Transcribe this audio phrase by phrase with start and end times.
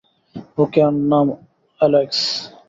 [0.57, 1.27] ওকে, ওর নাম
[1.81, 2.19] অ্যালেক্স!